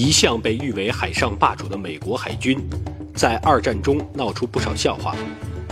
[0.00, 2.58] 一向被誉为海上霸主的美国海军，
[3.14, 5.14] 在二战中闹出不少笑话，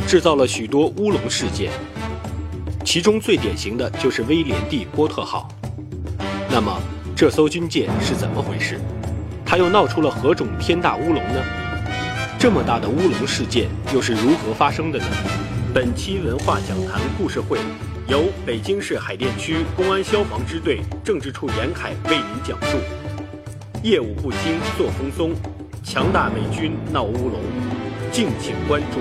[0.07, 1.73] 制造了许多乌龙事件。
[2.85, 5.49] 其中最典型的就是威廉蒂波特号。
[6.51, 6.79] 那么，
[7.17, 8.79] 这艘军舰是怎么回事？
[9.47, 11.43] 它又闹出了何种天大乌龙呢？
[12.39, 15.07] 这么大的乌龙事件又是如何发生的呢？
[15.73, 17.59] 本期文化讲坛故事会
[18.07, 22.77] 由北京市海淀区公安消防支队政治处严凯为您讲述。
[23.85, 25.33] 业务不精，作风松，
[25.85, 27.41] 强大美军闹乌龙，
[28.11, 28.99] 敬请关注。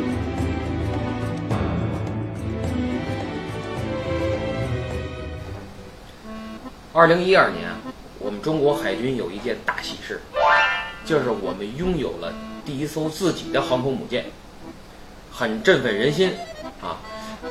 [6.94, 7.72] 二零一二年，
[8.20, 10.22] 我们中国海军有一件大喜事，
[11.04, 12.32] 就是我们拥有了
[12.64, 14.26] 第一艘自己的航空母舰，
[15.32, 16.32] 很振奋人心
[16.82, 17.02] 啊！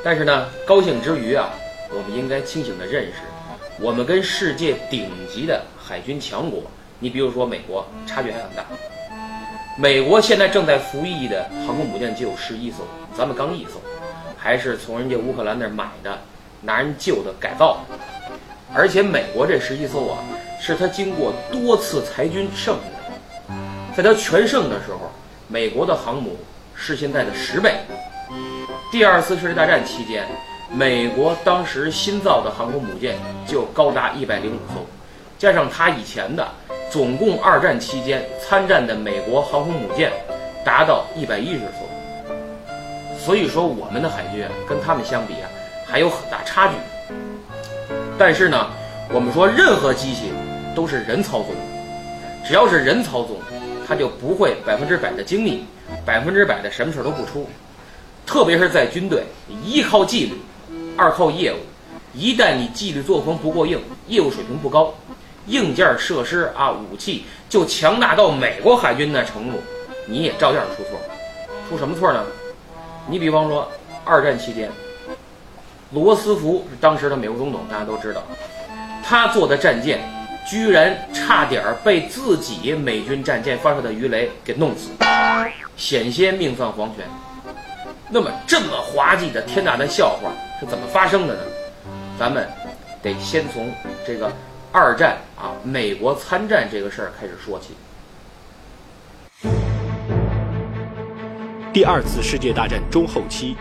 [0.04, 1.50] 但是呢，高兴之余啊，
[1.90, 3.14] 我们应该清醒地认识，
[3.80, 6.62] 我们跟世界顶级的海军强国。
[6.98, 8.64] 你比如说美国，差距还很大。
[9.78, 12.78] 美国现在正在服役的航空母舰就有十一艘，
[13.14, 13.72] 咱们刚一艘，
[14.34, 16.18] 还是从人家乌克兰那买的，
[16.62, 17.84] 拿人旧的改造。
[18.74, 20.18] 而且美国这十一艘啊，
[20.58, 23.54] 是他经过多次裁军剩下的。
[23.94, 25.10] 在他全盛的时候，
[25.48, 26.38] 美国的航母
[26.74, 27.74] 是现在的十倍。
[28.90, 30.26] 第二次世界大战期间，
[30.72, 34.86] 美国当时新造的航空母舰就高达一百零五艘，
[35.38, 36.48] 加上他以前的。
[36.90, 40.10] 总共二战期间参战的美国航空母舰
[40.64, 45.50] 达到一百一十艘，所以说我们的海军跟他们相比啊
[45.84, 46.74] 还有很大差距。
[48.18, 48.70] 但是呢，
[49.12, 50.32] 我们说任何机器
[50.74, 51.48] 都是人操纵，
[52.46, 53.36] 只要是人操纵，
[53.86, 55.64] 它就不会百分之百的精密，
[56.04, 57.48] 百分之百的什么事都不出。
[58.24, 59.24] 特别是在军队，
[59.64, 60.40] 一靠纪律，
[60.96, 61.58] 二靠业务，
[62.14, 64.94] 一旦你纪律作风不过硬，业务水平不高。
[65.46, 69.58] 硬件设施啊，武器就强大到美国海军的程度，
[70.06, 70.98] 你也照样出错。
[71.68, 72.24] 出什么错呢？
[73.08, 73.70] 你比方说，
[74.04, 74.70] 二战期间，
[75.92, 78.22] 罗斯福是当时的美国总统，大家都知道，
[79.04, 80.00] 他坐的战舰
[80.48, 84.90] 居然差点被自己美军战舰发射的鱼雷给弄死，
[85.76, 87.04] 险些命丧黄泉。
[88.08, 90.30] 那么这么滑稽的天大的笑话
[90.60, 91.40] 是怎么发生的呢？
[92.18, 92.48] 咱们
[93.02, 93.70] 得先从
[94.06, 94.30] 这个。
[94.78, 97.68] 二战啊，美国参战这个事儿开始说起。
[101.72, 103.56] 第二次世界大战中后期，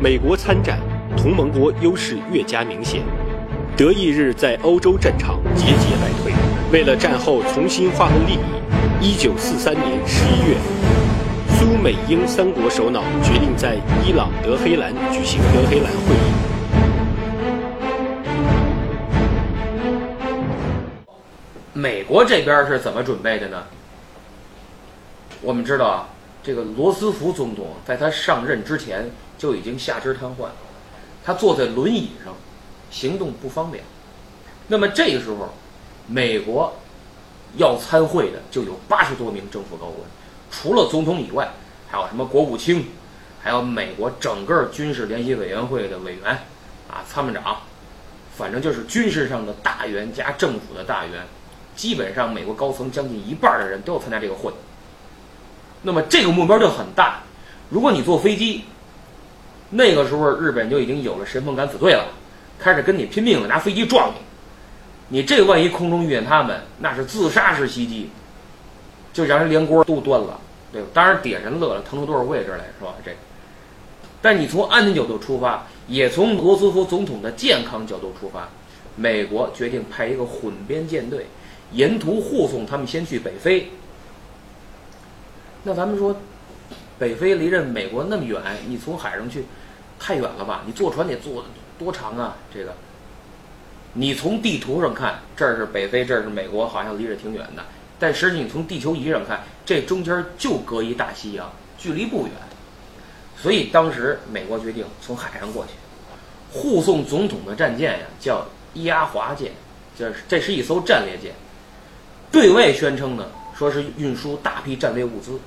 [0.00, 0.78] 美国参战，
[1.14, 3.02] 同盟国优势越加明显，
[3.76, 6.32] 德意日在欧洲战场节节败退。
[6.72, 10.56] 为了战后重新划分利益，一九四三年十一月，
[11.58, 16.45] 苏美英三国首脑决定在伊朗德黑兰举行德黑兰会议。
[21.86, 23.62] 美国这边是怎么准备的呢？
[25.40, 26.08] 我们知道啊，
[26.42, 29.08] 这个罗斯福总统在他上任之前
[29.38, 30.48] 就已经下肢瘫痪，
[31.24, 32.34] 他坐在轮椅上，
[32.90, 33.84] 行动不方便。
[34.66, 35.54] 那么这个时候，
[36.08, 36.74] 美国
[37.56, 40.00] 要参会的就有八十多名政府高官，
[40.50, 41.48] 除了总统以外，
[41.88, 42.86] 还有什么国务卿，
[43.40, 46.32] 还有美国整个军事联席委员会的委员，
[46.90, 47.58] 啊，参谋长，
[48.36, 51.22] 反正就是军事上的大员加政府的大员。
[51.76, 54.50] 基本上，美国高层将近一半的人都要参加这个会。
[55.82, 57.20] 那么这个目标就很大。
[57.68, 58.64] 如果你坐飞机，
[59.70, 62.06] 那个时候日本就已经有了神风敢死队了，
[62.58, 64.14] 开始跟你拼命了，拿飞机撞你。
[65.08, 68.10] 你这万一空中遇见他们，那是自杀式袭击，
[69.12, 70.40] 就让人连锅都端了，
[70.72, 70.88] 对吧？
[70.94, 72.94] 当然，底下人乐了，腾出多少位置来，是吧？
[73.04, 73.12] 这。
[74.22, 78.48] 但你从安全角度出发，也从罗斯福总统的健康角度出发，
[78.96, 81.26] 美国决定派一个混编舰队。
[81.72, 83.70] 沿途护送他们先去北非。
[85.64, 86.16] 那咱们说，
[86.98, 89.44] 北非离着美国那么远，你从海上去，
[89.98, 90.62] 太远了吧？
[90.64, 91.44] 你坐船得坐
[91.78, 92.36] 多长啊？
[92.54, 92.72] 这个，
[93.94, 97.64] 你从地图上看，这是北非，这是美国，好像离着挺远的。
[97.98, 102.32] 但实际你从地球仪上看，这中间就隔一大西洋，距离不远。
[103.36, 105.72] 所以当时美国决定从海上过去，
[106.52, 109.50] 护送总统的战舰呀，叫伊阿华舰，
[109.98, 111.34] 这是这是一艘战列舰。
[112.36, 113.24] 对外宣称呢，
[113.56, 115.40] 说是运输大批战略物资，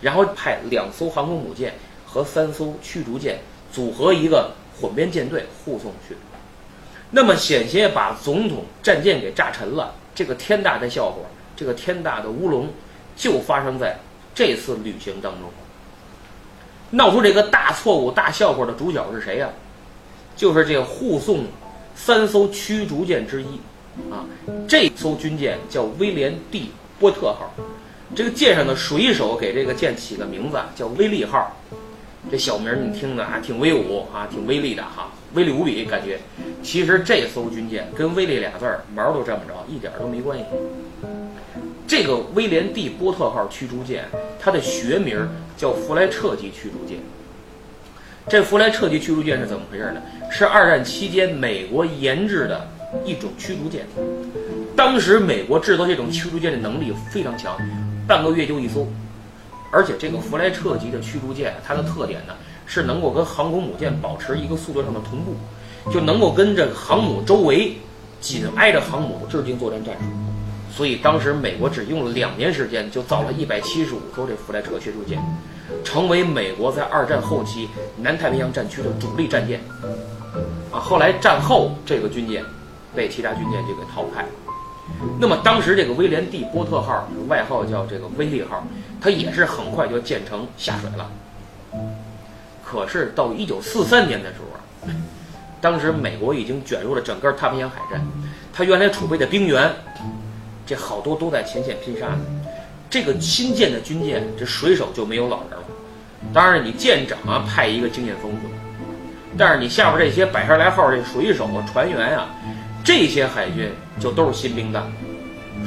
[0.00, 1.74] 然后派两艘航空母舰
[2.04, 3.38] 和三艘驱逐舰
[3.72, 6.16] 组合一个混编舰队护送去。
[7.12, 11.18] 那么险些把总统战舰给炸沉了，这个天大的笑话，
[11.54, 12.68] 这个天大的乌龙，
[13.14, 13.96] 就发生在
[14.34, 15.48] 这次旅行当中。
[16.90, 19.48] 闹出这个大错误、大笑话的主角是谁呀？
[20.34, 21.44] 就是这个护送
[21.94, 23.60] 三艘驱逐舰之一。
[24.10, 24.24] 啊，
[24.68, 27.52] 这艘军舰叫威廉蒂波特号。
[28.14, 31.56] 这个舰上的水手给这个舰起个名字叫威利号，
[32.30, 36.18] 这小名你听着还挺威武啊，挺威力的哈，威力无比感觉。
[36.62, 40.44] 其实这艘军舰跟威力俩字儿毛都沾不着，一点都没关系。
[41.86, 44.04] 这个威廉 D 波特号驱逐舰，
[44.40, 46.98] 它的学名叫弗莱彻级驱逐舰。
[48.28, 50.02] 这弗莱彻级驱逐舰是怎么回事呢？
[50.30, 52.68] 是二战期间美国研制的
[53.04, 53.86] 一种驱逐舰。
[54.76, 57.56] 当时美国制造这种驱逐舰的能力非常强，
[58.06, 58.86] 半个月就一艘。
[59.72, 62.34] 而且这个弗莱彻级的驱逐舰，它的特点呢
[62.66, 65.36] 是能够跟航空母舰保持一个速度上的同步，
[65.92, 67.74] 就能够跟这个航母周围
[68.20, 70.04] 紧挨着航母制定作战战术。
[70.74, 75.20] 所以当时美国只用了两年时间就造了一百七十五艘这弗莱彻驱逐舰，
[75.84, 79.60] 成为美国在二战后期南太平洋战区的主力战舰。
[80.72, 82.44] 啊，后来战后这个军舰
[82.94, 84.28] 被其他军舰就给淘汰了。
[85.18, 88.64] 那么当时这个威廉 D 波特号，外号叫这个威利号，
[89.00, 91.10] 它也是很快就建成下水了。
[92.64, 94.90] 可是到一九四三年的时候，
[95.60, 98.00] 当时美国已经卷入了整个太平洋海战，
[98.52, 99.70] 它原来储备的兵员。
[100.66, 102.20] 这好多都在前线拼杀呢。
[102.88, 105.64] 这个新建的军舰，这水手就没有老人了。
[106.32, 108.54] 当然，你舰长啊派一个经验丰富的，
[109.36, 112.28] 但是你下边这些百十来号这水手啊、船员啊，
[112.84, 114.82] 这些海军就都是新兵蛋。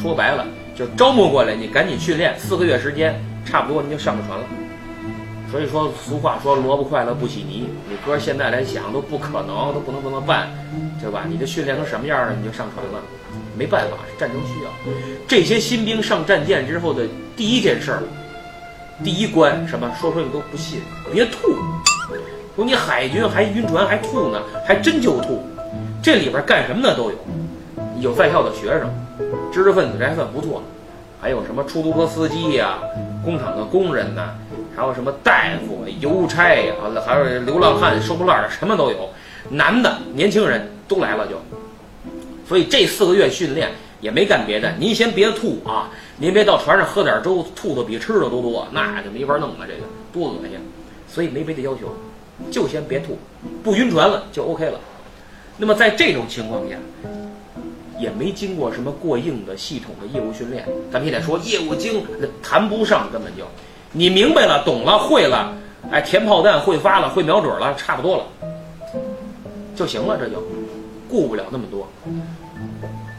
[0.01, 0.45] 说白了，
[0.75, 3.13] 就招募过来，你赶紧训练，四个月时间，
[3.45, 4.45] 差不多你就上了船了。
[5.51, 7.69] 所以说，俗话说萝卜快乐不洗泥。
[7.87, 10.49] 你哥现在来想都不可能，都不能这么办，
[10.99, 11.25] 对吧？
[11.29, 12.99] 你这训练成什么样了，你就上船了。
[13.55, 14.71] 没办法，战争需要。
[15.27, 17.05] 这些新兵上战舰之后的
[17.37, 18.01] 第一件事儿，
[19.03, 19.91] 第一关什么？
[20.01, 20.81] 说出来你都不信，
[21.11, 21.55] 别吐。
[22.55, 25.47] 说你海军还晕船还吐呢，还真就吐。
[26.03, 27.15] 这里边干什么的都有，
[28.01, 28.91] 有在校的学生，
[29.53, 30.61] 知识分子这还算不错。
[31.21, 32.79] 还有什么出租车司机呀，
[33.23, 34.31] 工厂的工人呐，
[34.75, 36.73] 还有什么大夫、邮差呀，
[37.05, 39.09] 还有流浪汉、收破烂的，什么都有。
[39.49, 41.41] 男的年轻人都来了就。
[42.45, 43.71] 所以这四个月训练
[44.01, 45.89] 也没干别的，您先别吐啊！
[46.17, 50.59] 您别到船上喝点粥，吐的比吃的都多，那就没法弄了，这个多恶心。
[51.07, 51.95] 所以没别的要求，
[52.51, 53.17] 就先别吐，
[53.63, 54.77] 不晕船了就 OK 了。
[55.57, 56.75] 那么在这种情况下，
[57.99, 62.03] 也没经过什么过硬的系统的业务训练，咱们也得说业务精
[62.41, 63.43] 谈不上，根本就
[63.91, 65.53] 你明白了、懂了、会了，
[65.91, 68.25] 哎，填炮弹会发了、会瞄准了，差不多了
[69.75, 70.43] 就行了，这就。
[71.09, 71.87] 顾不了那么多，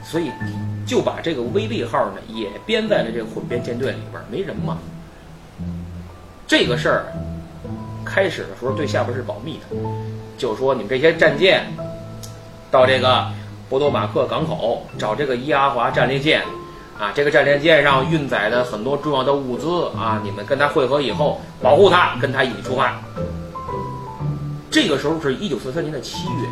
[0.03, 0.29] 所以
[0.85, 4.79] 就把这个威力号呢也编在了这个混编舰队里边，没人嘛。
[6.45, 7.07] 这个事儿
[8.05, 9.77] 开始的时候对下边是保密的，
[10.37, 11.67] 就说你们这些战舰
[12.75, 13.25] 到这个
[13.69, 16.43] 波多马克港口找这个伊阿华战列舰
[16.99, 23.01] 啊，这个战列舰上运载的很多重要的物资啊，你们跟他会合以后保护他，跟他一起出发。
[24.73, 26.49] 这个时候是一九四三年的七月。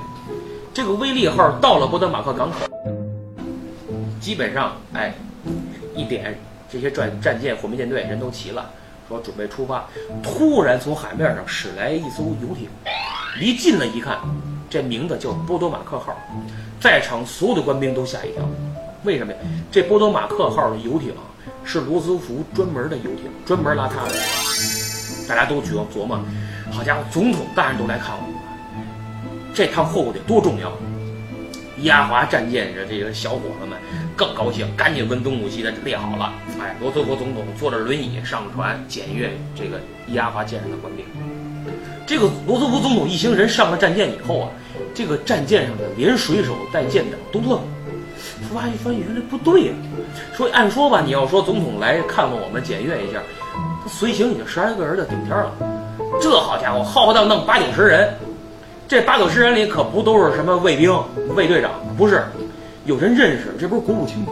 [0.72, 2.56] 这个威利号到了波德马克港口，
[4.20, 5.12] 基本上，哎，
[5.96, 6.38] 一点
[6.70, 8.70] 这些战战舰、火灭舰队人都齐了，
[9.08, 9.84] 说准备出发。
[10.22, 12.68] 突然从海面上驶来一艘游艇，
[13.40, 14.18] 离近了一看，
[14.72, 16.16] 这名字叫波多马克号。
[16.80, 18.42] 在场所有的官兵都吓一跳，
[19.04, 19.38] 为什么呀？
[19.70, 21.12] 这波多马克号的游艇
[21.62, 24.14] 是罗斯福专门的游艇，专门拉他的。
[25.28, 26.18] 大家都琢琢磨，
[26.70, 28.24] 好家伙，总统大人都来看我。
[29.52, 30.72] 这趟货物得多重要！
[31.82, 33.78] 亚华战舰的这个小伙子们
[34.16, 36.32] 更高兴，赶紧跟东武西的列好了。
[36.58, 39.78] 哎，罗斯福总统坐着轮椅上船检阅这个
[40.14, 41.04] 亚华舰上的官兵。
[42.04, 44.50] 这个罗斯福总统一行人上了战舰以后啊，
[44.94, 47.64] 这个战舰上的连水手带舰长都愣了。
[48.52, 49.72] 发一翻，原来不对呀！
[50.34, 53.20] 说按说吧，你要说总统来看望我们检阅一下，
[53.82, 55.52] 他随行已经十来个人的顶天了。
[56.20, 58.12] 这好家伙，浩浩荡荡八九十人。
[58.86, 60.94] 这八九十人里可不都是什么卫兵、
[61.34, 62.24] 卫队长，不是，
[62.84, 64.26] 有人认识，这不是国务卿，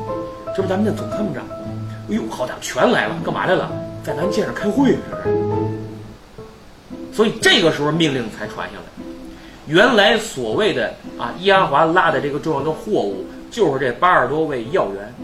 [0.55, 1.55] 这不咱们的总参谋长吗？
[2.11, 3.73] 哎呦，好家伙，全来了，干嘛来了？
[4.05, 5.37] 在咱舰上开会，这是。
[7.13, 9.10] 所以这个时候命令才传下来。
[9.71, 15.15] 原来所谓的啊，伊阿华拉的这个重要的货物，就是这八十多位要员。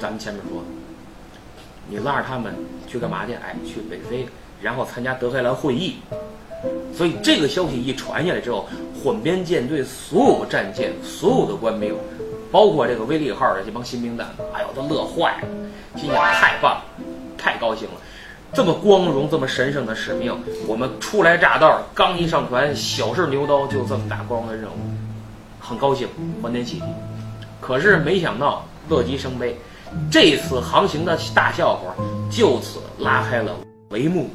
[0.00, 0.62] 咱们前面说，
[1.86, 2.54] 你拉着他们
[2.86, 3.34] 去干嘛去？
[3.34, 4.26] 哎，去北非，
[4.62, 5.96] 然后参加德黑兰会议。
[6.94, 8.66] 所以这个消息一传下来之后，
[9.04, 11.94] 混编舰队所有战舰、所有的官兵，
[12.50, 15.48] 包括这个威利号的这帮新兵蛋，哎呦，都乐坏了，
[16.00, 16.84] 心想太棒了，
[17.36, 17.94] 太高兴了，
[18.54, 20.34] 这么光荣、这么神圣的使命，
[20.66, 24.76] 我们初来乍到，刚一上船，小试牛刀，就这么大光荣的任务，
[25.60, 26.08] 很高兴，
[26.42, 26.84] 欢天喜地。
[27.60, 29.56] 可是没想到，乐极生悲，
[30.10, 31.94] 这次航行的大笑话
[32.30, 33.54] 就此拉开了
[33.90, 34.30] 帷幕。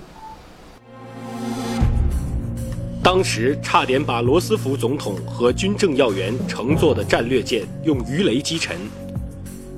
[3.01, 8.77] 当时差点把罗斯福总统和军政要员乘坐的战略舰用鱼雷击沉，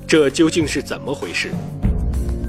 [0.06, 1.50] 这究竟是怎么回事？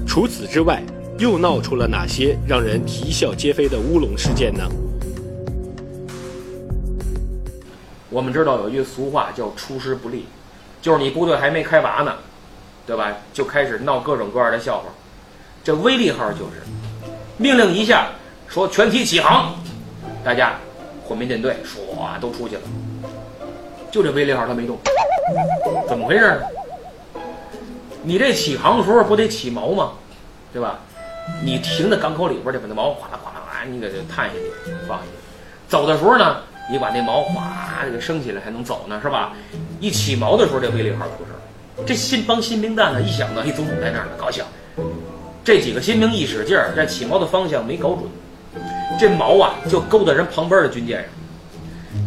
[0.06, 0.80] 除此之外，
[1.18, 4.62] 又闹出了哪些让人啼笑皆非的乌龙事件呢？
[8.08, 10.26] 我们知道有一句俗话叫“出师不利”，
[10.80, 12.14] 就是你部队还没开拔呢，
[12.86, 13.12] 对吧？
[13.32, 14.84] 就开始闹各种各样的笑话。
[15.64, 16.62] 这威利号就是
[17.36, 18.10] 命令一下，
[18.46, 19.54] 说全体起航，
[20.24, 20.54] 大家。
[21.04, 22.60] 混民舰队唰都出去了，
[23.90, 24.76] 就这威利号它没动，
[25.88, 26.42] 怎么回事呢？
[28.02, 29.92] 你这起航的时候不得起锚吗？
[30.52, 30.80] 对吧？
[31.42, 34.40] 你停在港口里边去，把那锚哗啦哗啦哗，你给它探下去
[34.86, 35.10] 放下去。
[35.68, 36.38] 走的时候呢，
[36.70, 39.32] 你把那锚哗给升起来，还能走呢，是吧？
[39.80, 41.38] 一起锚的时候，这威力号出事儿。
[41.86, 44.44] 这新帮新兵蛋子一想到，一总统在那儿呢，高兴。
[45.44, 48.02] 这几个新兵一使劲儿，这起锚的方向没搞准。
[48.98, 51.08] 这锚啊，就勾在人旁边的军舰上。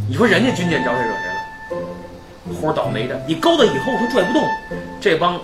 [0.10, 2.56] 你说人家军舰招谁惹谁了？
[2.60, 3.20] 活倒霉的。
[3.26, 4.44] 你勾到以后，他拽不动。
[5.00, 5.40] 这帮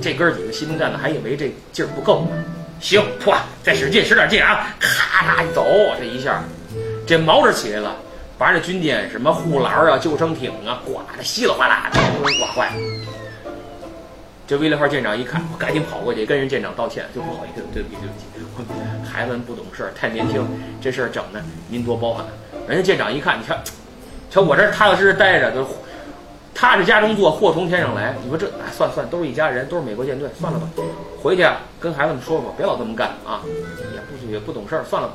[0.00, 2.44] 这哥几个新兵蛋子还以为这劲儿不够呢。
[2.82, 4.66] 行，唰，再使劲，使点劲啊！
[4.80, 5.64] 咔嚓一走，
[5.96, 6.42] 这一下，
[7.06, 7.94] 这锚着起来了，
[8.36, 12.72] 把这军舰什么护栏啊、救生艇啊，刮的稀里哗啦的，都给刮坏了。
[14.48, 17.96] 这威利号舰长一看，我赶紧跑过去跟人舰长道歉，就不好意思，对不起，
[18.34, 20.44] 对不起，孩子们不懂事儿，太年轻，
[20.80, 22.26] 这事儿整的您多包涵。
[22.68, 23.62] 人家舰长一看，你看，
[24.28, 25.64] 瞧我这踏踏实实待着，就
[26.54, 28.14] 踏着家中坐，祸从天上来。
[28.22, 30.68] 你说这，哎，算算，都是一家人，都是美国舰队，算了吧，
[31.22, 33.42] 回去啊跟孩子们说说，别老这么干啊，
[33.94, 35.14] 也不也不懂事儿，算了吧，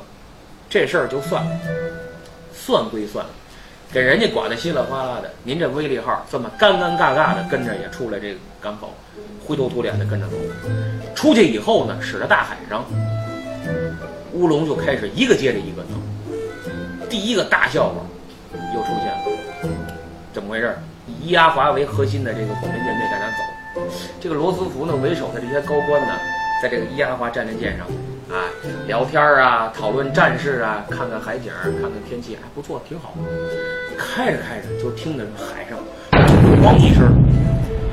[0.68, 1.50] 这事儿就算了，
[2.52, 3.24] 算归算。
[3.90, 8.92] 给人家管得稀里哗啦的，您这威利号这么尴尴尬尬的跟着也出来这个港口，
[9.46, 10.36] 灰头土脸的跟着走。
[11.14, 12.84] 出去以后呢，驶着大海上，
[14.34, 15.96] 乌龙就开始一个接着一个闹。
[17.08, 17.94] 第一个大笑话
[18.74, 19.74] 又出现了，
[20.34, 20.76] 怎么回事？
[21.08, 26.12] 以伊阿华为核心的这个火民舰队在那走，这个罗斯福呢为首的这些高官呢，
[26.62, 27.86] 在这个伊阿华战列舰上。
[28.28, 28.44] 啊，
[28.86, 33.14] 聊天啊，讨论战事啊，看看海景，看看天气，还不错，挺好。
[33.96, 35.78] 开着开着，就听着海上
[36.62, 37.10] 咣一声，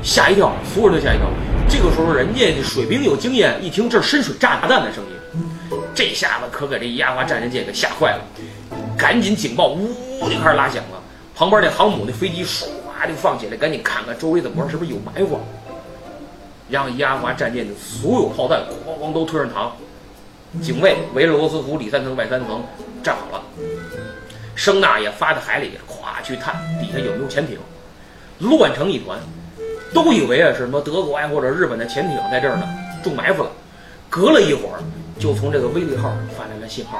[0.02, 1.26] 吓一跳，所有人都吓一跳。
[1.66, 8.20] 这个时候，人家水兵有经验，一听这是深水炸弹的声音，这下子可给这伊阿华战列舰给吓坏了，
[8.94, 9.88] 赶紧警报呜
[10.28, 11.02] 就开始拉响了。
[11.34, 12.66] 旁边那航母那飞机唰
[13.06, 15.38] 就放起来，赶紧看看周围怎么着，是不是有埋伏？
[16.68, 19.70] 让亚华战舰的所有炮弹哐哐都推上膛。
[20.60, 22.64] 警卫围着罗斯福里三层外三层
[23.02, 23.42] 站好了，
[24.54, 27.58] 声呐也发到海里，咵去探底下有没有潜艇，
[28.38, 29.18] 乱成一团，
[29.92, 32.66] 都以为啊是什么德国呀或者日本的潜艇在这儿呢，
[33.04, 33.50] 中埋伏了。
[34.08, 34.80] 隔了一会儿，
[35.18, 36.98] 就从这个威利号发来了信号：“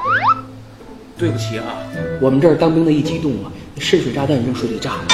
[1.17, 1.65] 对不起啊，
[2.21, 5.05] 我们这儿当兵的一激动啊，深水炸弹扔水里炸了。”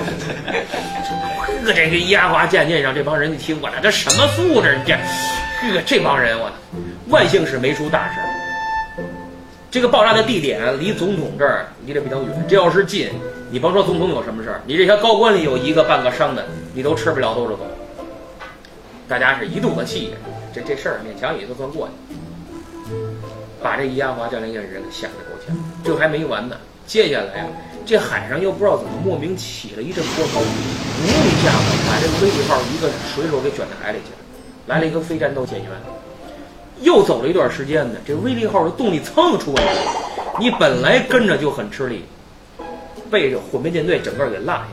[1.74, 4.78] 这个压华舰舰上这帮人一听，我这这什么素质？
[4.86, 6.50] 这，呵，这帮人我。
[7.08, 8.20] 万幸是没出大事。
[9.70, 13.10] 这个爆炸的地点离总统这儿离得比较远，这要是近，
[13.50, 17.66] 你甭说总统有什么事儿，你这些高官里有一个半个伤的，你都吃不了兜着走。
[19.08, 20.12] 大家是一肚子气，
[20.52, 22.94] 这这事儿勉强也就算过去，
[23.62, 25.56] 把这伊阿华战列舰人吓得够呛。
[25.84, 27.46] 这还没完呢，接下来呀，
[27.86, 34.18] 这海上又不知道怎么莫名起了一阵波涛，呜一下子把这个威利号一个水手给卷到海里去了，
[34.66, 35.68] 来了一个非战斗舰员。
[36.82, 39.92] 又走了一段时间呢，这威利号的动力蹭出问题了。
[40.38, 42.04] 你本来跟着就很吃力，
[43.10, 44.68] 被这混编舰队整个给落下了。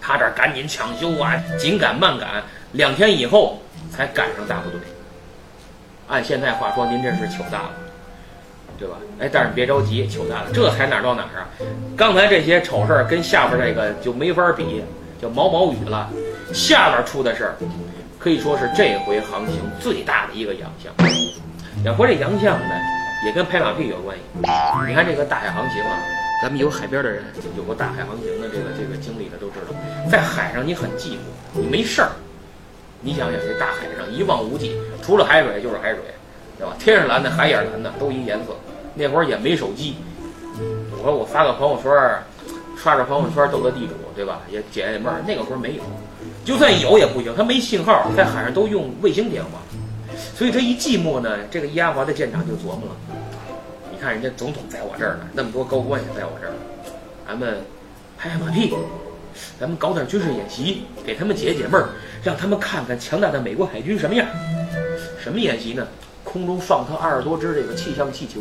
[0.00, 3.60] 他这赶紧抢修啊，紧赶慢赶，两天以后
[3.90, 4.80] 才赶上大部队。
[6.06, 7.70] 按现在话说，您这是糗大了，
[8.78, 8.96] 对吧？
[9.18, 11.48] 哎，但是别着急，糗大了，这才哪儿到哪儿啊？
[11.96, 14.82] 刚才这些丑事儿跟下边那个就没法比，
[15.20, 16.08] 叫毛毛雨了。
[16.54, 17.54] 下边出的事儿。
[18.18, 20.92] 可以说是这回航行最大的一个洋相。
[21.84, 22.74] 要说这洋相呢，
[23.24, 24.22] 也跟拍马屁有关系。
[24.86, 25.98] 你看这个大海航行啊，
[26.42, 27.22] 咱们有海边的人，
[27.56, 32.10] 有过大海航行的这个这个经历的都知道，在海上你很寂寞，你没事儿。
[33.00, 36.00] 你想想，这大海上一望无际，除了海水就是海水，
[36.58, 36.74] 对吧？
[36.76, 38.56] 天上蓝的，海也蓝的，都一颜色。
[38.98, 39.94] 那会儿也没手机，
[40.90, 41.92] 我说我发个朋友圈，
[42.76, 44.40] 刷刷朋友圈斗个地主，对吧？
[44.50, 45.22] 也解解闷儿。
[45.24, 45.82] 那个时候没有。
[46.44, 49.50] 就算有也不行，他没信号，在海上都用卫星电话，
[50.34, 52.96] 所以他一寂寞呢，这个伊阿华的舰长就琢磨了：
[53.92, 56.52] 你看人家总统在我这儿呢，那么多高官也在我这儿，
[57.24, 57.62] 咱们
[58.18, 58.74] 拍拍马屁，
[59.60, 61.90] 咱们搞点军事演习，给他们解解闷儿，
[62.24, 64.26] 让他们看看强大的美国海军什么样。
[65.22, 65.86] 什么演习呢？
[66.24, 68.38] 空中放他二十多只这个气象气球，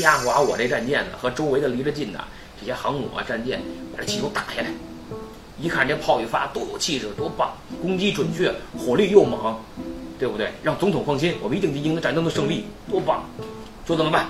[0.00, 2.24] 压垮我这战舰呢和周围的离着近的
[2.58, 3.60] 这些航母啊战舰，
[3.94, 4.68] 把这气球打下来。
[5.60, 7.52] 一看这炮一发，多有气势，多棒！
[7.80, 9.56] 攻击准确，火力又猛，
[10.18, 10.50] 对不对？
[10.62, 13.22] 让总统放心，我们一定赢得战争的胜利，多棒！
[13.84, 14.26] 就这么办？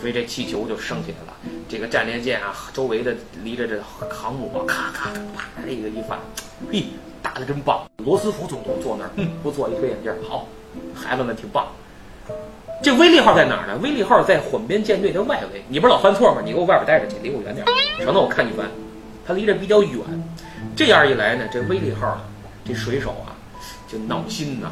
[0.00, 1.34] 所以这气球就升起来了。
[1.68, 6.18] 这个战列舰啊，周围的离着这航母啊，咔咔咔啪，这个一发，
[6.70, 6.84] 嘿，
[7.22, 7.88] 打的真棒！
[7.98, 10.48] 罗斯福总统坐那儿，嗯，不错，一推眼镜，好，
[10.94, 11.68] 孩子们挺棒。
[12.82, 13.78] 这威利号在哪儿呢？
[13.82, 15.64] 威利号在混编舰队的外围。
[15.68, 16.42] 你不是老犯错吗？
[16.44, 17.64] 你给我外边待着去，离我远点，
[17.98, 18.66] 省得我看你翻。
[19.26, 20.00] 它离这比较远，
[20.76, 22.20] 这样一来呢，这威利号
[22.64, 23.32] 这水手啊
[23.88, 24.70] 就闹心呐。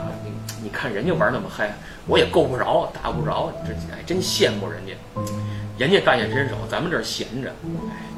[0.63, 1.75] 你看人家玩那么嗨，
[2.07, 4.93] 我也够不着，打不着，这还真羡慕人家。
[5.79, 7.51] 人家大显身手，咱们这儿闲着。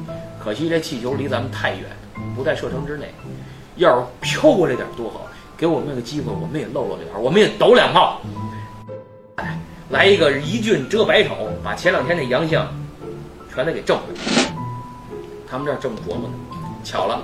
[0.09, 1.85] 哎，可惜这气球离咱们太远，
[2.35, 3.07] 不在射程之内。
[3.77, 5.27] 要是飘过来点多好，
[5.57, 8.21] 给我们个机会，我们也露露脸，我们也抖两炮。
[9.95, 12.67] 来一个一俊遮百丑，把前两天那洋相
[13.55, 14.45] 全得给挣回来。
[15.49, 16.35] 他们这儿正琢磨呢，
[16.83, 17.23] 巧了，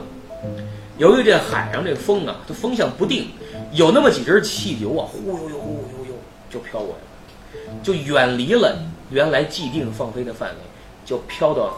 [0.97, 3.27] 由于这海上这风啊，它风向不定，
[3.73, 6.15] 有那么几只气球啊，呼悠悠呼悠悠
[6.49, 8.79] 就飘过来了，就远离了
[9.11, 10.57] 原来既定放飞的范围，
[11.05, 11.77] 就飘到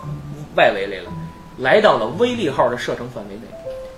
[0.56, 1.10] 外围来了，
[1.56, 3.42] 来到了威利号的射程范围内。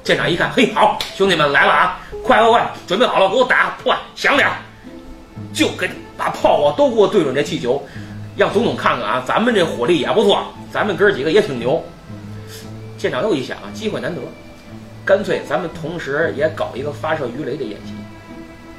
[0.04, 4.48] 舰长一看，嘿，好，兄弟们来了啊，快快快，准备好了，给我打，快响点，
[5.52, 7.82] 就跟把炮啊都给我对准这气球，
[8.36, 11.82] 让总统看看啊，咱们这火力也不错，咱们哥几个也挺牛。
[12.96, 14.20] 舰长又一想啊，机会难得，
[15.04, 17.92] 干脆咱们同时也搞一个发射鱼雷的演习，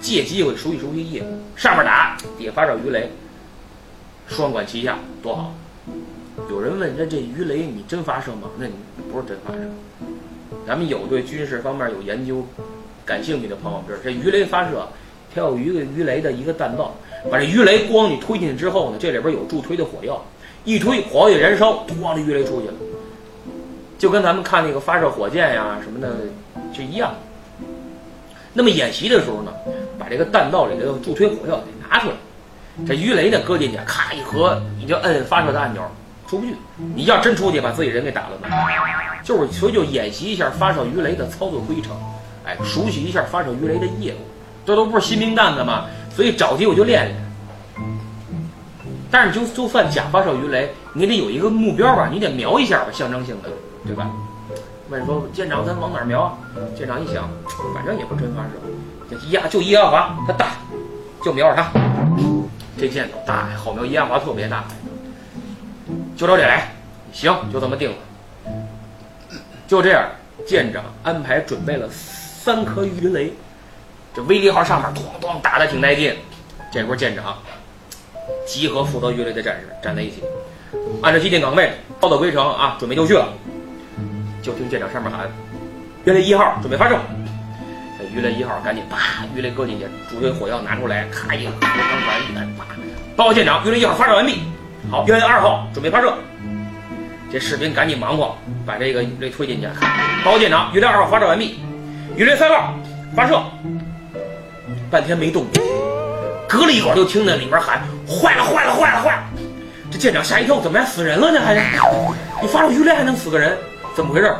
[0.01, 1.39] 借机会熟悉熟悉业务。
[1.55, 3.11] 上面打，底下发射鱼雷，
[4.27, 5.53] 双管齐下，多好！
[6.49, 8.49] 有人问，那这鱼雷你真发射吗？
[8.57, 8.73] 那你
[9.11, 9.59] 不是真发射。
[10.67, 12.43] 咱们有对军事方面有研究、
[13.05, 14.87] 感兴趣的朋友知道，这鱼雷发射，
[15.33, 16.95] 它有一个鱼雷的一个弹道，
[17.31, 20.23] 把这鱼雷光你推进去之后呢，这里边有助推的火药，
[20.63, 22.73] 一推火药一燃烧，咣，这鱼雷出去了。
[23.97, 26.15] 就跟咱们看那个发射火箭呀什么的
[26.73, 27.13] 就一样。
[28.53, 29.51] 那么演习的时候呢，
[29.97, 32.15] 把这个弹道里的助推火药给拿出来，
[32.85, 35.81] 这鱼雷呢搁进去，咔一合，你就摁发射的按钮，
[36.27, 36.53] 出不去。
[36.93, 38.47] 你要真出去，把自己人给打了呢。
[39.23, 41.97] 就是所以就演习一下发射鱼雷的操作规程，
[42.45, 44.17] 哎，熟悉一下发射鱼雷的业务。
[44.65, 45.85] 这都不是新兵蛋子嘛，
[46.15, 47.15] 所以找机会就练练。
[49.11, 53.49] 但是就就算假发射鱼雷，你得有一个目标吧，你得瞄一下吧，象征性的。
[53.85, 54.09] 对吧？
[54.89, 56.37] 问说舰长，咱往哪儿瞄？
[56.75, 57.29] 舰长一想，
[57.73, 60.53] 反正也不真发射，一压就一压滑，它大，
[61.23, 61.71] 就瞄着它。
[62.77, 64.63] 这箭头大，好瞄，一压滑特别大，
[66.17, 66.71] 就照这来。
[67.13, 67.97] 行，就这么定了。
[69.67, 70.09] 就这样，
[70.47, 73.33] 舰长安排准备了三颗鱼雷，
[74.15, 76.15] 这威利号上面咣咣打的挺带劲。
[76.71, 77.37] 这会儿舰长
[78.45, 80.23] 集合负责鱼雷的战士站在一起，
[81.01, 83.27] 按照既定岗位，操作规程啊，准备就绪了。
[84.41, 85.27] 就听舰长上面喊
[86.05, 86.97] ：“鱼雷一号准备发射。”
[87.97, 92.65] 这鱼雷一号赶紧啪，鱼雷搁进去，主推火药拿出来，咔一，刚完一来，啪！
[93.15, 94.41] 报告舰长，鱼雷一号发射完毕。
[94.91, 96.13] 好，鱼雷二号准备发射。
[97.31, 99.67] 这士兵赶紧忙活，把这个鱼雷推进去。
[100.25, 101.59] 报告舰长，鱼雷二号发射完毕。
[102.17, 102.73] 鱼雷三号
[103.15, 103.41] 发射。
[104.89, 105.45] 半天没动，
[106.47, 109.23] 隔了一会儿就听那里边喊：“坏了，坏了，坏了，坏了！”
[109.91, 111.39] 这舰长吓一跳，怎么还死人了呢？
[111.41, 111.55] 还
[112.41, 113.57] 你发射鱼雷还能死个人？
[113.95, 114.33] 怎么回事？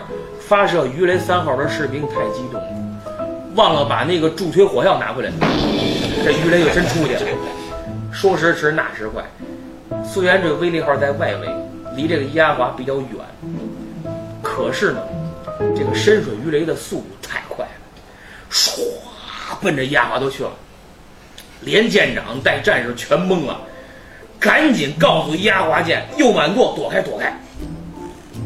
[0.48, 2.62] 发射鱼雷三号的士兵太激动，
[3.56, 5.32] 忘了把那个助推火药拿回来，
[6.24, 7.22] 这鱼雷就真出去了。
[8.12, 9.24] 说时迟，那时快，
[10.04, 11.50] 虽然这个威力号在外围，
[11.96, 13.10] 离这个伊阿华比较远，
[14.44, 15.00] 可是呢，
[15.76, 17.72] 这个深水鱼雷的速度太快了，
[18.52, 18.80] 唰，
[19.62, 20.52] 奔着伊阿华都去了，
[21.62, 23.60] 连舰长带战士全懵了，
[24.40, 27.34] 赶紧告诉伊阿华舰右满舵躲开，躲开。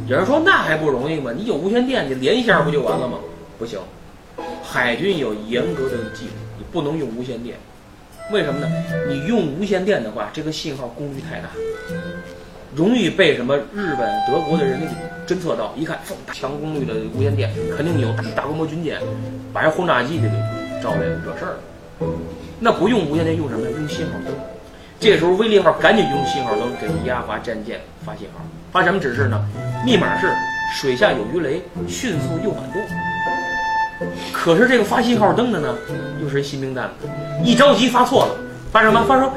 [0.07, 1.31] 有人说那还不容易吗？
[1.35, 3.17] 你有无线电，你连一下不就完了吗？
[3.57, 3.79] 不行，
[4.63, 7.55] 海军有严格的纪律，你不能用无线电。
[8.31, 8.67] 为什么呢？
[9.07, 11.49] 你用无线电的话，这个信号功率太大，
[12.75, 14.87] 容易被什么日本、德国的人给
[15.27, 15.73] 侦测到。
[15.75, 15.99] 一看，
[16.33, 18.99] 强功率的无线电，肯定有大规模军舰，
[19.51, 20.27] 把人轰炸机给
[20.81, 22.07] 招来惹事儿了。
[22.59, 23.69] 那不用无线电，用什么？
[23.69, 24.33] 用信号灯。
[24.99, 29.45] 这时候，威利号赶紧用信号灯给压华战舰发信号，发什么指示呢？
[29.85, 30.29] 密码是
[30.75, 32.81] 水下有鱼雷，迅速右满舵。
[34.33, 35.75] 可是这个发信号灯的呢，
[36.21, 37.07] 又是一新兵蛋子，
[37.43, 38.35] 一着急发错了，
[38.71, 39.03] 发什么？
[39.05, 39.31] 发说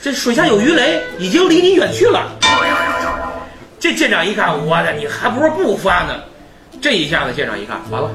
[0.00, 2.32] 这水下有鱼雷，已经离你远去了。
[3.78, 6.14] 这舰长一看，我的，你还不如不发呢。
[6.80, 8.10] 这一下子，舰长一看，完了，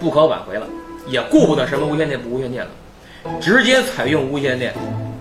[0.00, 0.66] 不可挽回了，
[1.08, 2.70] 也顾不得什么无线电不无线电了，
[3.40, 4.74] 直接采用无线电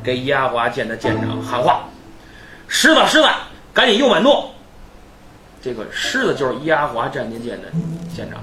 [0.04, 1.86] 给压华舰的舰长喊话
[2.68, 3.28] ：“狮子，狮子，
[3.74, 4.52] 赶紧右满舵。”
[5.62, 7.68] 这个狮子就是压华战舰舰的
[8.16, 8.40] 舰长。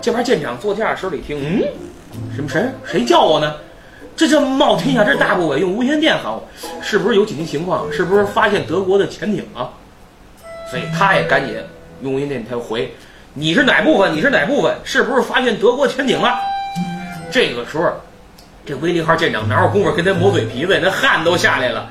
[0.00, 1.62] 这边舰长坐驾驶室里听，嗯，
[2.34, 3.54] 什么谁谁叫我呢？
[4.14, 6.46] 这叫冒天下之大不韪，用无线电喊我，
[6.82, 7.90] 是不是有紧急情况？
[7.92, 9.70] 是不是发现德国的潜艇啊？
[10.70, 11.56] 所以他也赶紧
[12.02, 12.92] 用无线电他回。
[13.34, 14.12] 你是哪部分？
[14.14, 14.74] 你是哪部分？
[14.84, 16.38] 是不是发现德国潜艇了？
[17.30, 17.92] 这个时候，
[18.64, 20.78] 这威利号舰长哪有功夫跟他磨嘴皮子？
[20.82, 21.88] 那汗都下来了，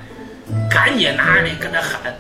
[0.70, 2.14] 赶紧拿着那跟他喊：“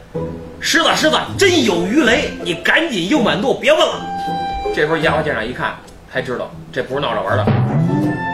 [0.59, 2.31] 狮子，狮子，真有鱼雷！
[2.43, 4.01] 你赶紧右满舵，别问了。”
[4.75, 5.75] 这时候压华舰长一看，
[6.11, 7.45] 才知道这不是闹着玩的，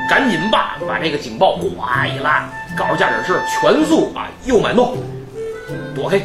[0.10, 4.98] 赶紧吧，把这个警报哗一拉，告诉驾驶室全速啊右满舵，
[5.96, 6.22] 躲开。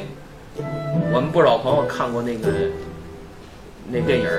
[1.10, 2.48] 我们不少朋友看过那个
[3.90, 4.26] 那电影《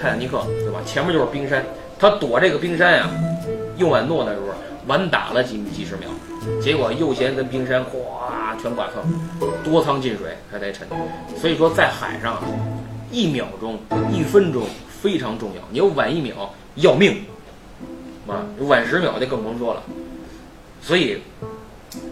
[0.00, 0.80] 泰坦尼克》，对吧？
[0.84, 1.64] 前面就是冰山，
[1.98, 3.10] 他躲这个冰山呀，
[3.76, 4.46] 右满舵的时候
[4.86, 6.08] 晚打了几几十秒，
[6.62, 9.02] 结果右舷跟冰山哗全剐蹭，
[9.64, 10.86] 多舱进水还得沉。
[11.40, 12.42] 所以说在海上，
[13.10, 13.78] 一秒钟、
[14.12, 14.64] 一分钟
[15.02, 17.24] 非常重要，你要晚一秒要命，
[18.26, 19.82] 啊，晚十秒就更甭说了。
[20.80, 21.20] 所以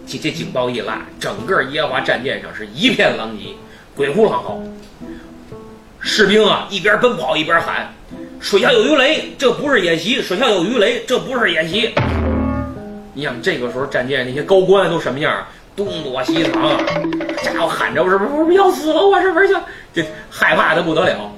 [0.05, 3.55] 这这警报一拉，整个耶和华战舰上是一片狼藉。
[3.95, 4.61] 鬼哭狼嚎，
[6.01, 7.93] 士兵啊一边奔跑一边喊
[8.39, 10.21] ：“水下有鱼雷，这不是演习！
[10.21, 11.93] 水下有鱼雷，这不是演习！”
[13.13, 15.45] 你想这个时候战舰那些高官都什么样？
[15.75, 16.77] 东躲西藏，
[17.43, 19.05] 家伙喊着：“我是不是要死了？
[19.05, 19.55] 我是不是就
[19.93, 21.31] 这害怕的不得了？”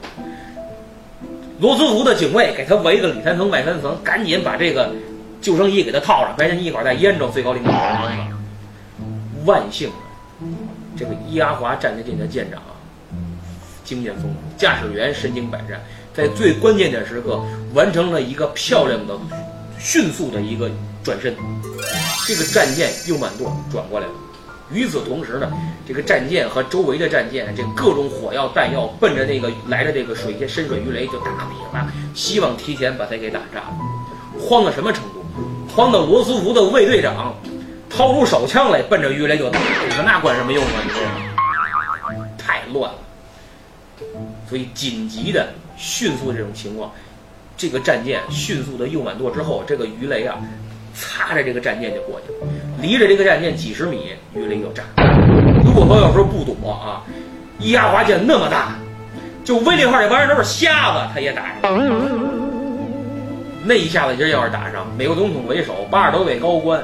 [1.59, 4.91] 罗斯福的警卫给他围个里三层外三层，赶紧把这个
[5.41, 8.27] 救生衣给他套上，白天一会儿再淹着最高领导人。
[9.45, 9.89] 万幸。
[10.95, 12.61] 这个伊阿华战舰的舰长，
[13.83, 15.81] 经验丰富，驾驶员身经百战，
[16.17, 17.39] 在最关键的时刻
[17.75, 19.15] 完成了一个漂亮的、
[19.77, 20.67] 迅速的一个
[21.03, 21.35] 转身，
[22.25, 24.13] 这个战舰右满舵转过来了。
[24.71, 25.47] 与此同时呢，
[25.87, 33.77] 这个战舰和周围的战舰，这各种火药弹药奔着那个来的这个水下深水鱼雷就打起来，希望提前把它给打炸了。
[34.39, 35.23] 慌到什么程度？
[35.75, 37.35] 慌到罗斯福的卫队长。
[37.89, 40.81] 掏出手枪来，奔着鱼雷就打，你说那管什么用啊？
[40.83, 40.99] 你说
[42.37, 42.97] 太乱了。
[44.49, 46.91] 所以紧急的、迅速这种情况，
[47.57, 50.37] 这个战舰迅速的右满舵之后，这个鱼雷啊，
[50.95, 54.83] 擦着这个战舰就过去了，离着这个战舰几十米，鱼雷就炸。
[55.65, 57.03] 如果说要说不躲啊，
[57.59, 58.75] 伊阿华舰那么大，
[59.43, 61.77] 就威利号这帮人都是瞎子，他也打上。
[63.65, 66.81] 那一下子今儿要是打上，美国总统为首，八十多位高官。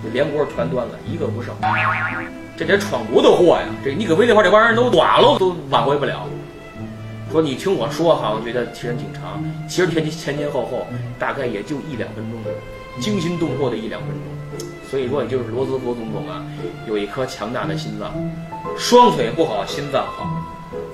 [0.00, 1.52] 这连锅全端了，一个不剩。
[2.56, 3.66] 这得闯国的祸呀！
[3.84, 6.24] 这你搁威利号这帮人都短了，都挽回不了。
[7.30, 10.86] 说你听我说哈，我觉得时间挺长，其实前前前后后
[11.18, 12.40] 大概也就一两分钟，
[13.00, 14.68] 惊心动魄的一两分钟。
[14.90, 16.42] 所以说，也就是罗斯福总统啊，
[16.86, 18.10] 有一颗强大的心脏，
[18.78, 20.26] 双腿不好，心脏好，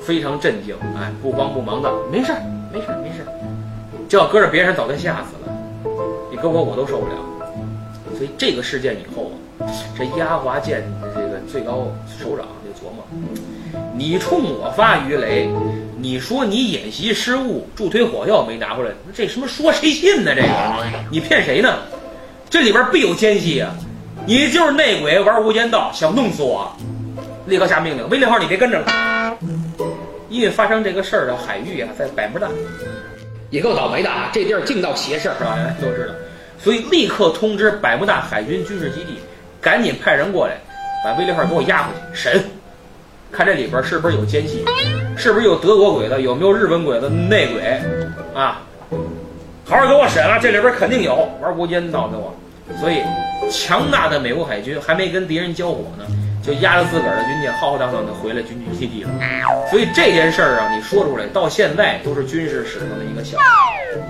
[0.03, 2.43] 非常镇静，哎，不慌不忙的，没事儿，
[2.73, 3.29] 没事儿，没事儿。
[4.09, 5.57] 这要搁着别人，早该吓死了。
[6.29, 7.15] 你搁我，我都受不了。
[8.17, 10.83] 所以这个事件以后啊，这压华舰
[11.15, 11.87] 这个最高
[12.19, 13.05] 首长就琢磨：
[13.97, 15.49] 你冲我发鱼雷，
[16.05, 20.35] 你说你演习失误，助推火药没拿回来，这什么说谁信呢？
[20.35, 20.49] 这个
[21.11, 21.79] 你骗谁呢？
[22.51, 23.75] 这里边必有奸细啊！
[24.27, 26.71] 你就是内鬼玩无间道，想弄死我！
[27.47, 29.39] 立刻下命令，威利号你别跟着了，
[30.29, 32.49] 因为发生这个事儿的海域啊，在百慕大，
[33.49, 34.29] 也够倒霉的啊！
[34.31, 35.57] 这地儿净闹邪事儿，是吧？
[35.81, 36.13] 都知道。
[36.63, 39.19] 所以立刻通知百慕大海军军事基地，
[39.59, 40.59] 赶紧派人过来，
[41.03, 42.45] 把威利号给我押回去审，
[43.33, 44.63] 看这里边是不是有奸细，
[45.25, 47.63] 是不是有德国鬼子，有没有日本鬼子内鬼，
[48.35, 48.61] 啊，
[49.65, 52.37] 好好给我审了，这里边肯定有玩无间道的我。
[52.79, 53.01] 所以
[53.51, 56.05] 强大的美国海军还没跟敌人交火呢，
[56.43, 59.11] 就押着自个儿的军舰浩浩荡荡的回了军区基地了。
[59.71, 63.45] 所以这件事儿啊，你说出来到现在都是军事史上的一个笑话，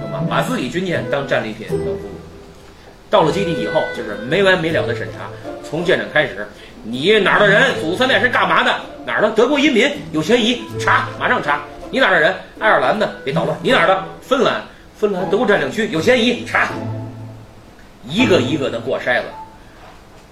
[0.01, 0.27] 懂吗？
[0.29, 3.09] 把自己军舰当战利品当俘虏。
[3.09, 5.31] 到了基地以后，就是没完没了的审查，
[5.63, 6.45] 从舰长开始，
[6.85, 8.75] 你哪儿的人，祖三代是干嘛的？
[9.07, 11.61] 哪儿的德国移民有嫌疑，查，马上查。
[11.91, 12.35] 你哪儿的人？
[12.59, 13.57] 爱尔兰的，别捣乱。
[13.63, 14.05] 你哪儿的？
[14.21, 14.63] 芬兰，
[14.99, 16.69] 芬兰德国占领区有嫌疑，查。
[18.07, 19.29] 一个一个的过筛子，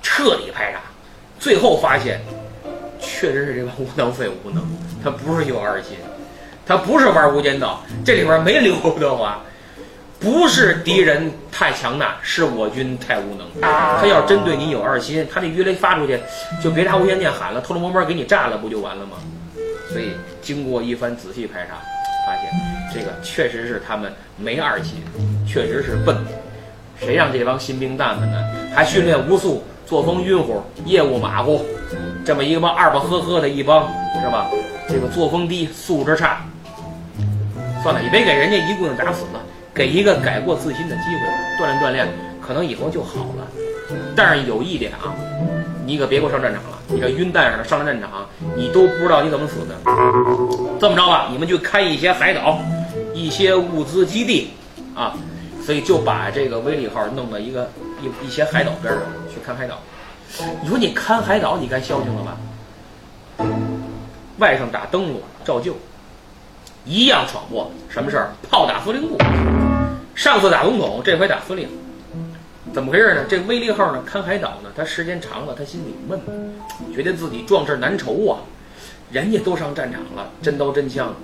[0.03, 0.81] 彻底排查，
[1.39, 2.21] 最后发现，
[3.01, 4.63] 确实是这帮无能废物无能，
[5.03, 5.97] 他不是有二心，
[6.67, 9.41] 他不是玩无间道，这里边没刘德华。
[10.23, 13.47] 不是敌人太强大，是我军太无能。
[13.61, 16.19] 他要真对你有二心，他那鱼雷发出去，
[16.63, 19.19] 就别拿无线电喊了，偷偷摸摸给你炸了，不就完了吗？
[19.91, 20.13] 所以。
[20.43, 21.77] 经过一番仔细排查，
[22.27, 22.51] 发现
[22.93, 25.01] 这个确实是他们没二心，
[25.47, 26.17] 确实是笨。
[26.99, 28.43] 谁让这帮新兵蛋子呢？
[28.75, 31.65] 还训练无素，作风晕乎，业务马虎，
[32.27, 33.89] 这么一帮二吧呵呵的一帮，
[34.21, 34.51] 是吧？
[34.89, 36.45] 这个作风低，素质差。
[37.85, 39.41] 算了，也别给人家一棍子打死了，
[39.75, 42.09] 给一个改过自新的机会，锻炼锻炼，
[42.41, 43.49] 可能以后就好了。
[44.15, 45.15] 但是有一点啊，
[45.87, 49.75] 你可别给我上战场了，你这晕蛋似的上了战场，你都不知道你怎么死的。
[50.79, 52.59] 这么着吧，你们去开一些海岛，
[53.15, 54.51] 一些物资基地，
[54.95, 55.15] 啊。
[55.65, 57.71] 所以就把这个威利号弄到一个
[58.03, 59.01] 一一些海岛边上
[59.33, 59.79] 去看海岛。
[60.61, 62.37] 你说你看海岛，你该消停了吧？
[64.39, 65.77] 外甥打灯笼照旧，
[66.85, 67.71] 一样闯祸。
[67.89, 68.31] 什么事儿？
[68.51, 69.17] 炮打司令部。
[70.15, 71.69] 上次打总统，这回打司令。
[72.73, 73.25] 怎么回事呢？
[73.29, 76.21] 这威利号呢，看海岛呢，他时间长了，他心里闷，
[76.95, 78.39] 觉得自己壮志难酬啊。
[79.11, 81.15] 人家都上战场了，真刀真枪，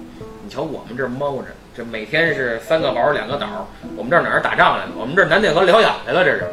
[0.44, 1.44] 你瞧我们这猫着。
[1.74, 4.90] 这每天是三个堡两个岛，我们这哪儿打仗来了？
[4.98, 6.44] 我们这南戴河疗养来了，这是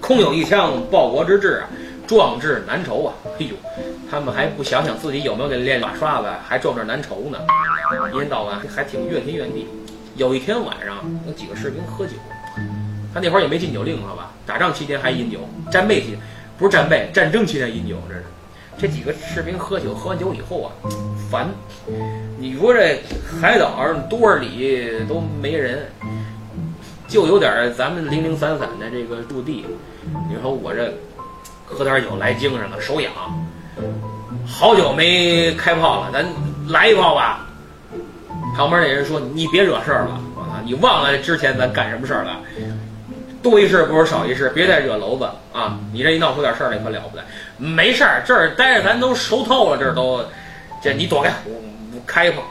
[0.00, 1.68] 空有一腔报国之志啊，
[2.06, 3.14] 壮志难酬啊！
[3.38, 3.54] 哎呦，
[4.10, 7.38] 他们还不想想自己有没有给练马刷子，还壮志难酬呢，
[7.96, 9.66] 一天到晚还挺怨天怨地。
[10.16, 12.12] 有一天晚上，有几个士兵喝酒，
[13.14, 14.32] 他那会儿也没禁酒令，好吧？
[14.44, 16.18] 打仗期间还饮酒，战备期
[16.58, 18.24] 不是战备，战争期间饮酒，这是。
[18.80, 20.70] 这几个士兵喝酒，喝完酒以后啊，
[21.30, 21.48] 烦。
[22.38, 23.00] 你说这
[23.40, 25.86] 海岛上多少里都没人，
[27.08, 29.64] 就有点咱们零零散散的这个驻地。
[30.28, 30.94] 你说我这
[31.64, 33.12] 喝点酒来精神了，手痒，
[34.46, 36.24] 好久没开炮了，咱
[36.68, 37.47] 来一炮吧。
[38.56, 42.36] 旁边那人说：“你别惹事儿了，我操，你忘了之前咱干什么事儿了？
[43.42, 45.78] 多一事不如少一事，别再惹娄子啊！
[45.92, 47.22] 你这一闹出点事儿来可了不得。
[47.56, 50.24] 没事儿，这儿待着咱都熟透了，这儿都，
[50.82, 51.30] 这你躲开。”
[52.06, 52.42] 开一炮，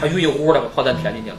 [0.00, 1.36] 他晕乎乎的把炮弹填进去了，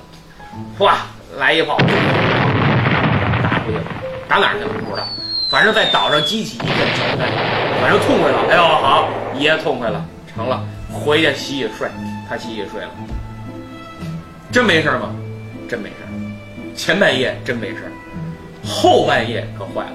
[0.78, 0.98] 哗，
[1.38, 3.84] 来一炮，打出去了，
[4.28, 5.08] 打哪儿去了不知道，
[5.50, 7.32] 反正在岛上激起一片尘埃，
[7.80, 8.40] 反正痛快了。
[8.50, 10.04] 哎呦，好，爷痛快了，
[10.36, 10.62] 成了，
[10.92, 11.88] 回去洗洗睡，
[12.28, 12.90] 他洗洗睡了，
[14.54, 15.14] 真没事吗？
[15.68, 15.96] 真没事
[16.76, 17.92] 前半夜真没事
[18.64, 19.92] 后半夜可坏了，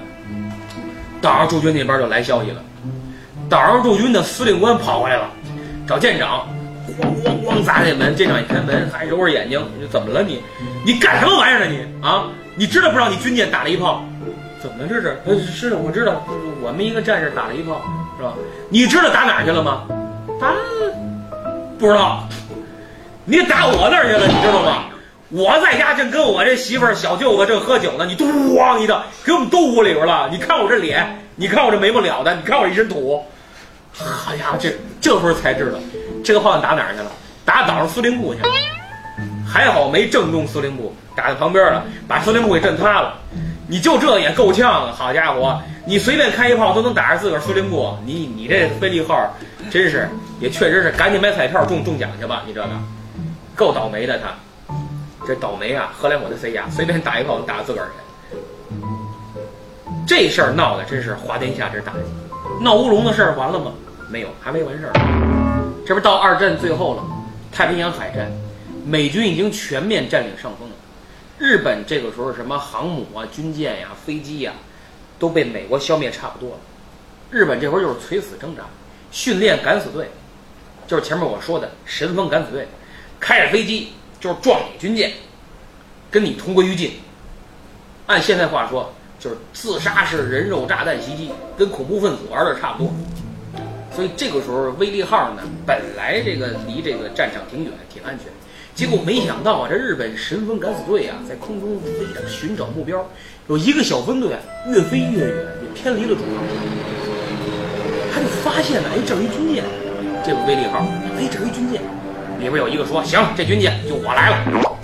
[1.21, 2.61] 岛上驻军那边就来消息了，
[3.49, 5.29] 岛上驻军的司令官跑过来了，
[5.87, 6.45] 找舰长。
[6.99, 10.41] 咣咣咣砸这门，舰长一开门还揉着眼睛，你怎么了你？
[10.85, 12.25] 你干什么玩意儿呢你啊？
[12.55, 14.03] 你知道不知道你军舰打了一炮？
[14.61, 15.17] 怎么了这是？
[15.25, 16.25] 呃，是的，我知道，
[16.61, 17.81] 我们一个战士打了一炮，
[18.17, 18.33] 是吧？
[18.69, 19.83] 你知道打哪去了吗？
[20.41, 20.53] 打
[21.77, 22.27] 不知道，
[23.29, 24.85] 你打我那儿去了，你知道吗？
[25.29, 30.27] 我在家正跟我这媳妇儿小舅子正喝酒呢，你咣一的给我们都屋里边了。
[30.31, 33.23] 你看我这脸，你看我这没不了的，你看我一身土。
[33.93, 35.77] 好家伙，这这时候才知道。
[36.23, 37.11] 这个炮弹打哪儿去了？
[37.45, 38.49] 打岛上司令部去了。
[39.47, 43.13] 还好没正中司令部，打在旁边了，把司令部给震塌了。
[43.67, 44.95] 你就这也够呛啊！
[44.97, 47.95] 好家伙，你随便开一炮都能打着自个儿司令部。
[48.03, 49.31] 你你这飞利号，
[49.69, 52.41] 真是也确实是赶紧买彩票中中奖去吧！
[52.47, 52.67] 你这个
[53.59, 54.33] 够倒霉的他，
[55.27, 55.91] 这倒霉啊！
[55.93, 58.77] 荷兰我的 C 呀，随便打一炮打自个儿去。
[60.07, 61.99] 这事儿闹的真是滑天下之大稽。
[62.63, 63.73] 闹乌龙的事儿完了吗？
[64.09, 64.93] 没有，还没完事儿。
[65.85, 67.03] 这不到二战最后了，
[67.51, 68.31] 太平洋海战，
[68.85, 70.75] 美军已经全面占领上风了。
[71.37, 74.53] 日本这个时候什么航母啊、军舰呀、飞机呀，
[75.19, 76.57] 都被美国消灭差不多了。
[77.29, 78.63] 日本这会儿就是垂死挣扎，
[79.11, 80.09] 训练敢死队，
[80.87, 82.65] 就是前面我说的神风敢死队，
[83.19, 85.11] 开着飞机就是撞你军舰，
[86.09, 86.93] 跟你同归于尽。
[88.07, 92.93] 按现在话说，就是自杀式人肉炸弹袭击，跟恐怖分子玩的差不多。
[93.95, 98.27] 所以这个时候，威利号呢，本来这个离这个战场挺远，挺安全。
[98.73, 103.05] 结果没想到啊，这日本神风敢死队啊，在空中飞着寻找目标，
[103.47, 104.31] 有一个小分队
[104.67, 105.27] 越飞越远，
[105.61, 106.43] 也偏离了主航。
[108.13, 109.63] 他就发现了，哎，这儿一军舰，
[110.23, 110.79] 这个威利号，
[111.17, 111.81] 哎，这儿一军舰，
[112.39, 114.37] 里边有一个说，行，这军舰就我来了，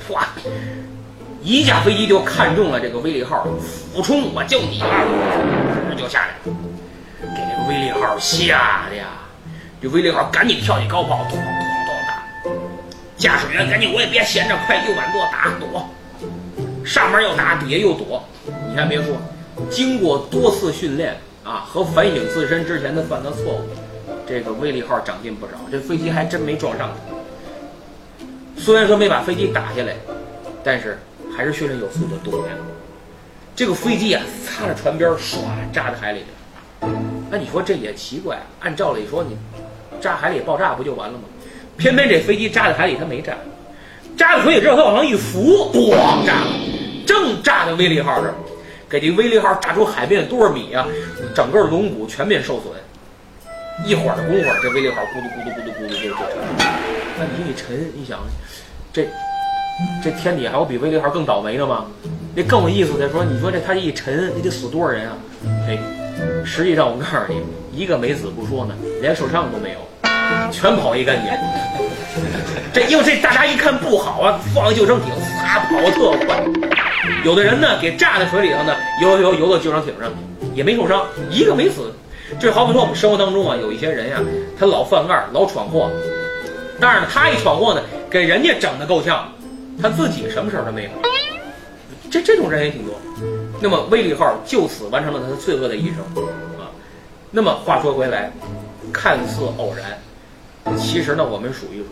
[0.08, 0.20] 唰，
[1.42, 3.48] 一架飞机就看中了这个威利号，
[3.94, 6.34] 俯冲，我就你了，就下来了。
[7.22, 9.06] 给这威利号吓的呀！
[9.82, 12.24] 这威利号赶紧跳起高炮，咚咚咚打。
[13.18, 15.90] 驾驶员赶紧，我也别闲着，快右转舵打躲。
[16.86, 18.22] 上面要打，底下又躲。
[18.70, 19.16] 你还别说，
[19.70, 23.62] 经过多次训练啊和反省自身之前的犯的错误，
[24.28, 25.54] 这个威利号长进不少。
[25.72, 26.92] 这飞机还真没撞上
[28.58, 29.94] 虽然说没把飞机打下来，
[30.64, 30.98] 但是
[31.36, 32.54] 还是训练有素的躲呀。
[33.56, 35.38] 这个飞机啊，擦着船边唰
[35.72, 36.24] 扎在海里。
[37.30, 39.38] 那你说这也奇怪，按照理说你
[40.02, 41.24] 扎海里爆炸不就完了吗？
[41.78, 43.34] 偏偏这飞机扎在海里，它没炸，
[44.18, 46.48] 扎在水里之后，它往上一浮，咣炸了，
[47.06, 48.34] 正炸在威利号这儿，
[48.90, 50.88] 给这威利号炸出海面多少米啊？
[51.36, 52.72] 整个龙骨全面受损。
[53.86, 56.85] 一会儿的功夫，这威利号咕嘟咕嘟咕嘟咕嘟就就沉。
[57.18, 58.20] 那你一沉，你想，
[58.92, 59.08] 这
[60.04, 61.86] 这天底还有比威利号更倒霉的吗？
[62.36, 65.18] 那更有意思的说，你说这他一沉，你得死多少人啊？
[65.68, 65.78] 哎，
[66.44, 69.80] 实际上我告诉你，一个没死不说呢，连受伤都没有，
[70.52, 71.32] 全跑一干净。
[72.74, 76.44] 这因为这大家一看不好啊，放救生艇，撒跑特快。
[77.24, 80.12] 有的人呢给炸在水里头呢，游游游到救生艇上，
[80.54, 81.94] 也没受伤，一个没死。
[82.40, 84.20] 这好比说我们生活当中啊，有一些人呀，
[84.60, 85.90] 他老犯案，老闯祸，
[86.80, 89.32] 但是呢，他一闯祸呢，给人家整的够呛，
[89.82, 90.90] 他自己什么事儿都没有。
[92.12, 92.96] 这这种人也挺多。
[93.62, 96.00] 那么威利号就此完成了他的罪恶的一生
[96.60, 96.72] 啊。
[97.32, 98.32] 那么话说回来，
[98.94, 101.88] 看似偶然，其实呢，我们数一数，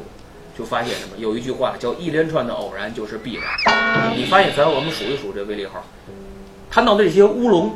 [0.58, 1.18] 就发现什么？
[1.18, 3.44] 有一句话叫“一连串的偶然就是必然”。
[4.16, 5.84] 你发现，咱我们数一数这威利号，
[6.70, 7.74] 他闹的这些乌龙，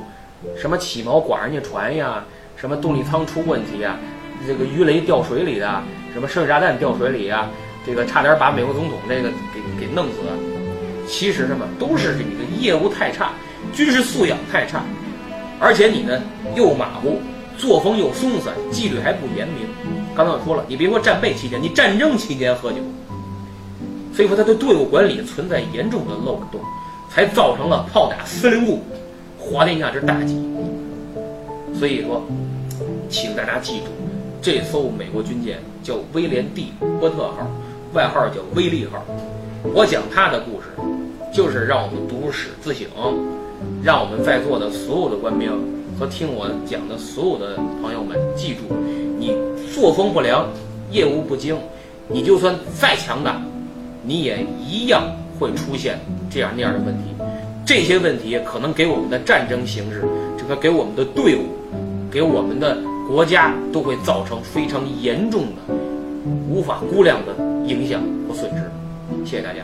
[0.57, 2.23] 什么起锚刮人家船呀？
[2.55, 3.95] 什么动力舱出问题啊？
[4.45, 5.81] 这个鱼雷掉水里的，
[6.13, 7.49] 什么射炸弹掉水里啊？
[7.85, 10.13] 这个差点把美国总统这个给给弄死。
[11.07, 13.31] 其实什么都是你的业务太差，
[13.73, 14.83] 军事素养太差，
[15.59, 16.21] 而且你呢
[16.55, 17.21] 又马虎，
[17.57, 19.67] 作风又松散，纪律还不严明。
[20.15, 22.77] 刚才我说了，你别说战备期间，你战争期间喝酒，
[24.13, 26.59] 所以说他的队伍管理存在严重的漏洞，
[27.09, 28.83] 才造成了炮打司令部，
[29.39, 30.37] 滑天下之大稽。
[31.73, 32.21] 所以说。
[33.09, 33.85] 请大家记住，
[34.41, 37.47] 这艘美国军舰叫威廉 D 波特号，
[37.93, 39.03] 外号叫威利号。
[39.73, 40.67] 我讲它的故事，
[41.33, 42.87] 就是让我们读史自省，
[43.83, 45.51] 让我们在座的所有的官兵
[45.99, 48.73] 和听我讲的所有的朋友们记住：
[49.19, 49.35] 你
[49.73, 50.47] 作风不良，
[50.91, 51.57] 业务不精，
[52.07, 53.41] 你就算再强大，
[54.03, 55.03] 你也一样
[55.37, 57.03] 会出现这样那样的问题。
[57.65, 61.43] 这些问题可能给我们的战争形势，这个给我们的队伍，
[62.09, 62.77] 给我们的。
[63.07, 65.73] 国家都会造成非常严重的、
[66.49, 67.33] 无法估量的
[67.65, 68.69] 影响和损失。
[69.25, 69.61] 谢谢大家。